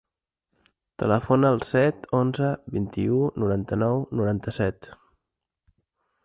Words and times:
Telefona 1.01 1.51
al 1.55 1.61
set, 1.67 2.07
onze, 2.21 2.49
vint-i-u, 2.77 3.21
noranta-nou, 3.45 4.03
noranta-set. 4.21 4.91